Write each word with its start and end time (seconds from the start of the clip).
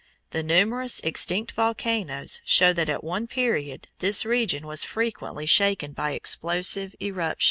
The 0.31 0.41
numerous 0.41 0.99
extinct 1.01 1.51
volcanoes 1.51 2.41
show 2.43 2.73
that 2.73 2.89
at 2.89 3.03
one 3.03 3.27
period 3.27 3.87
this 3.99 4.25
region 4.25 4.65
was 4.65 4.83
frequently 4.83 5.45
shaken 5.45 5.91
by 5.91 6.13
explosive 6.13 6.95
eruptions. 6.99 7.39